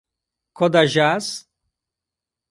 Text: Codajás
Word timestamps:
Codajás 0.57 1.29